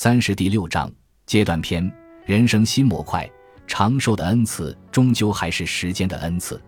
[0.00, 0.88] 三十第六章
[1.26, 1.92] 阶段篇：
[2.24, 3.28] 人生新模块，
[3.66, 6.62] 长寿的恩赐终究还是时间的恩赐。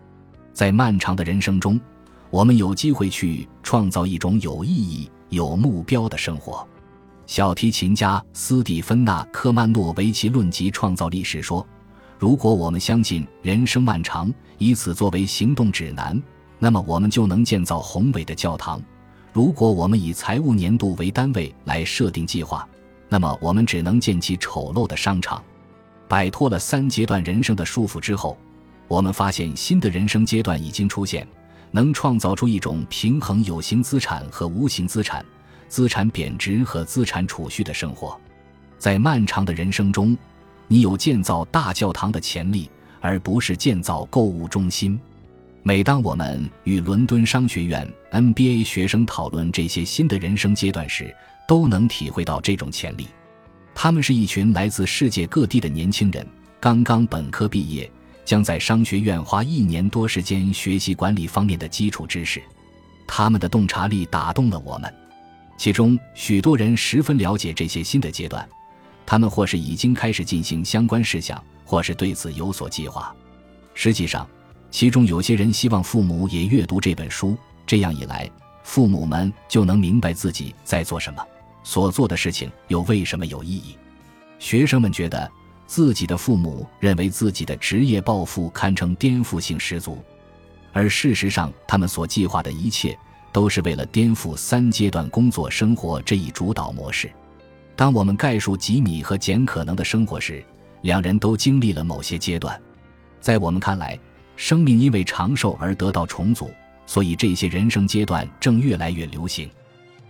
[0.52, 1.80] 在漫长的人生中，
[2.28, 6.66] 我们有机会去创造一种有意义、有目标的生活。
[7.24, 11.64] 小提琴家斯蒂芬娜·科曼诺维奇论及创造力时说
[12.18, 16.20] ：“如果我们相信人生漫长，以此作为行动指南，
[16.58, 18.80] 那么我们就能建造宏伟的教堂；
[19.32, 22.68] 如果我们以财务年度为单位来设定计划，
[23.12, 25.42] 那么，我们只能建起丑陋的商场。
[26.08, 28.38] 摆脱了三阶段人生的束缚之后，
[28.86, 31.26] 我们发现新的人生阶段已经出现，
[31.72, 35.24] 能创造出一种平衡有形资产和无形资产、
[35.68, 38.18] 资产贬值和资产储蓄的生活。
[38.78, 40.16] 在漫长的人生中，
[40.68, 42.70] 你有建造大教堂的潜力，
[43.00, 44.98] 而不是建造购物中心。
[45.62, 51.14] 每当我们与伦敦商学院 MBA 学生讨论这些新的人生阶段时，
[51.50, 53.08] 都能体会到这种潜力。
[53.74, 56.24] 他们是一群来自世界各地的年轻人，
[56.60, 57.90] 刚刚本科毕业，
[58.24, 62.40] 将在商学院花一年多时间学习管理方面的基础知识。
[63.04, 64.94] 他们的洞察力打动了我们，
[65.56, 68.48] 其中许多人十分了解这些新的阶段，
[69.04, 73.12] 他们或是已经开始进行相关事项，或是对此有所计划。
[73.74, 74.24] 实际上，
[74.70, 78.30] 其中有些人希望父母也阅读这本书，这样一来，
[78.62, 81.20] 父母们就能明白自己在做什么。
[81.62, 83.76] 所做的事情又为什么有意义？
[84.38, 85.30] 学生们觉得
[85.66, 90.02] 自己的父母认为自己的职业抱负堪称颠覆性十足，
[90.72, 92.98] 而事实上，他们所计划的一切
[93.32, 97.10] 都是为了颠覆三阶段工作生活这一主导模式。
[97.76, 100.42] 当我们概述吉米和简可能的生活时，
[100.82, 102.60] 两人都经历了某些阶段。
[103.20, 103.98] 在我们看来，
[104.36, 106.50] 生命因为长寿而得到重组，
[106.86, 109.48] 所以这些人生阶段正越来越流行。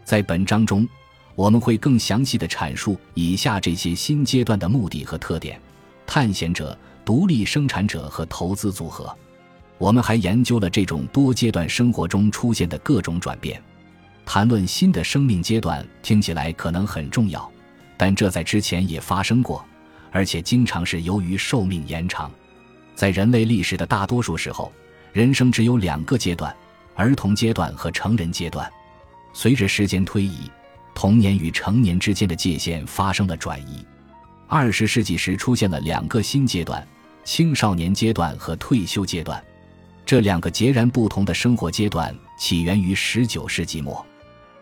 [0.05, 0.89] 在本章中。
[1.35, 5.61] 我们会更详细的阐述以下这些新阶段的目的和特点：
[6.07, 9.17] 探险者、独立生产者和投资组合。
[9.79, 13.63] 我们还研究了这种多阶段生活中出现的各种转变。
[14.27, 17.51] 谈论新的生命阶段听起来可能很重要，
[17.97, 19.65] 但这在之前也发生过，
[20.13, 22.31] 而且经常是由于寿命延长。
[22.95, 24.71] 在人类历史的大多数时候，
[25.13, 26.55] 人生只有两个阶段：
[26.95, 28.71] 儿童阶段和成人阶段。
[29.33, 30.51] 随着时间推移，
[30.95, 33.85] 童年与成年之间的界限发生了转移。
[34.47, 36.87] 二十世纪时出现了两个新阶段：
[37.25, 39.43] 青少年阶段和退休阶段。
[40.05, 44.05] 这两个截然不同的生活阶段起源于十九世纪末。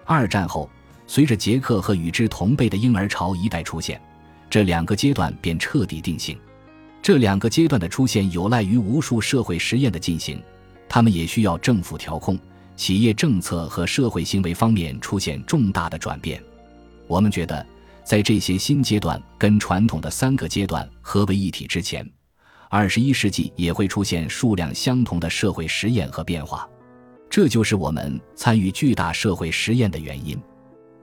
[0.04, 0.68] 二战后，
[1.06, 3.98] 随着杰克和与之同辈的婴儿潮一代出现，
[4.50, 6.38] 这两个阶段便彻底定性。
[7.00, 10.42] 这两个阶段的出现有赖于无数社会实验的进行，
[10.86, 12.38] 他们也需要政府调控。
[12.78, 16.40] 企业政策和社会行为方面出现重大的转变，
[17.08, 17.66] 我们觉得，
[18.04, 22.08] 在这些新阶段跟传统的三个阶段合为一体之前，
[22.70, 26.68] 二十一世纪也会出现数量相同的社会实验和变化。
[27.28, 30.40] 这就是我们参与巨大社会实验的原因。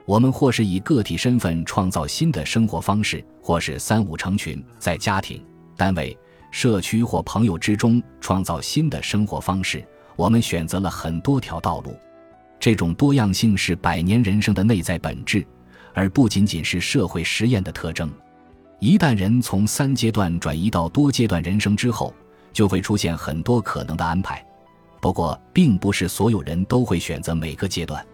[0.05, 6.17] 我们或是以个体身份创造新的生活方式，或是三五成群，在家庭、单位、
[6.51, 9.85] 社区或朋友之中创造新的生活方式。
[10.15, 11.97] 我们选择了很多条道路，
[12.59, 15.45] 这种多样性是百年人生的内在本质，
[15.93, 18.11] 而不仅仅是社会实验的特征。
[18.79, 22.13] 一旦人从三阶段转移到多阶段人生之后，
[22.53, 24.45] 就会出现很多可能的安排。
[25.01, 28.05] 不过，并不是所有人都会选择每个阶段。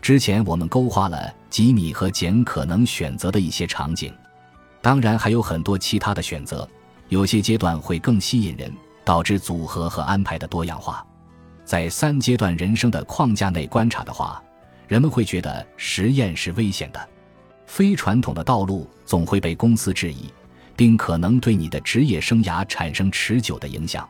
[0.00, 4.12] 之前我们勾画了吉米和简可能选择的一些场景，
[4.80, 6.66] 当然还有很多其他的选择。
[7.08, 8.72] 有些阶段会更吸引人，
[9.04, 11.04] 导致组合和安排的多样化。
[11.70, 14.42] 在三阶段人生的框架内观察的话，
[14.88, 17.08] 人们会觉得实验是危险的。
[17.64, 20.24] 非传统的道路总会被公司质疑，
[20.74, 24.04] 并可能对你的职业生涯产生持久的影响。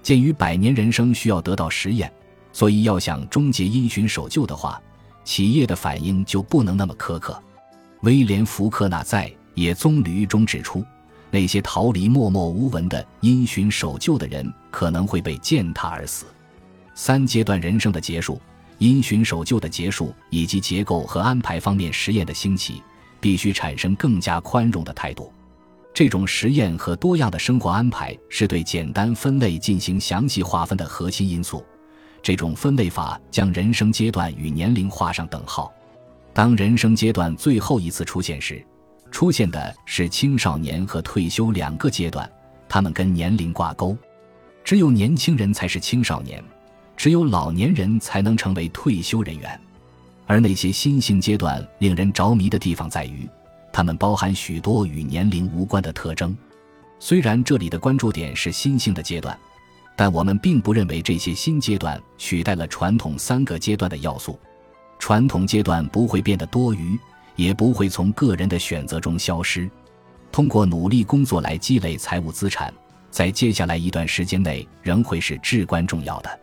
[0.00, 2.08] 鉴于百年人生需要得到实验，
[2.52, 4.80] 所以要想终结因循守旧的话，
[5.24, 7.36] 企业的反应就不能那么苛刻。
[8.02, 10.84] 威廉·福克纳在《野棕榈》中指出，
[11.32, 16.26] 那些逃离默默无闻的因循守旧的人可能会被践踏而死。
[16.94, 18.40] 三阶段人生的结束、
[18.78, 22.82] 因循守旧的结束，以及结构和安排方面实验的兴起，
[23.20, 25.32] 必须产生更加宽容的态度。
[25.94, 31.64] 这种实验和多样的生活安排是对简单分类进行详细划分的核心因素。
[32.22, 35.72] 这种分类法将人生阶段与年龄画上等号。
[36.32, 38.64] 当人生阶段最后一次出现时，
[39.10, 42.30] 出现的是青少年和退休两个阶段，
[42.68, 43.96] 他们跟年龄挂钩。
[44.64, 46.42] 只有年轻人才是青少年。
[46.96, 49.60] 只有老年人才能成为退休人员，
[50.26, 53.28] 而那些新兴阶段令人着迷的地方在于，
[53.72, 56.36] 它们包含许多与年龄无关的特征。
[57.00, 59.36] 虽然这里的关注点是新兴的阶段，
[59.96, 64.38] 但我们并不认为这些新阶段取代了传统三个阶段的要素。
[65.00, 66.96] 传统阶段不会变得多余，
[67.34, 69.68] 也不会从个人的选择中消失。
[70.30, 72.72] 通过努力工作来积累财务资产，
[73.10, 76.40] 在接下来一段时间内仍会是至关重要的。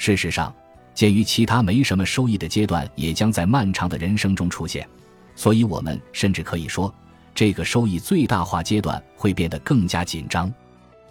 [0.00, 0.50] 事实上，
[0.94, 4.88] 鉴于其他没什么收益的阶段也将在漫长的人生中出现，
[5.36, 6.92] 所以我们甚至可以说。
[7.34, 10.50] 这个收益最大化阶段会变得更加紧张，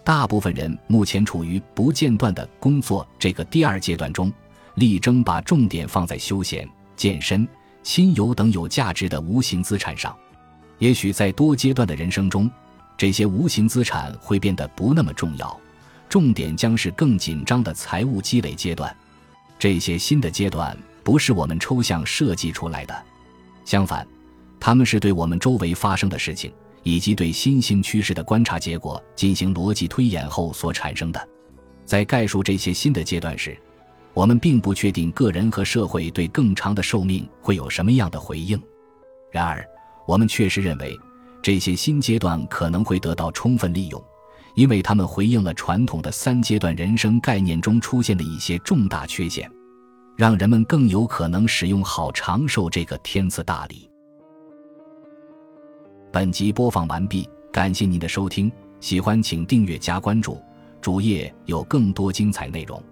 [0.02, 4.32] 大部分人目前处于不间断的工作这个第二阶段中，
[4.74, 7.46] 力争把重点放在休闲、健身、
[7.84, 10.12] 亲友等有价值的无形资产上。
[10.80, 12.50] 也许在多阶段的人生中，
[12.98, 15.60] 这些无形资产会变得不那么重要，
[16.10, 18.94] 重点将是更紧张的财务积累阶段。
[19.58, 23.02] 这些新的阶段不是我们抽象设计出来的，
[23.64, 24.06] 相反。
[24.58, 26.52] 他们是对我们周围发生的事情
[26.82, 31.28] 以及对新兴趋势的观察结果进行逻辑推演后所产生的。
[31.86, 33.56] 在概述这些新的阶段时，
[34.12, 38.60] 我们并不确定个人和社会对更长的寿命会有什么样的回应。
[39.30, 39.64] 然而，
[40.06, 40.98] 我们确实认为
[41.40, 44.04] 这些新阶段可能会得到充分利用，
[44.54, 49.50] 因为他们回应了传统的三阶段人生概念中出现的一些重大缺陷，
[50.16, 53.88] 让人们更有可能使用好长寿这个天赐大礼。
[56.12, 58.50] 本集播放完毕，感谢您的收听，
[58.80, 60.40] 喜欢请订阅加关注，
[60.80, 62.82] 主页有更多精彩内容。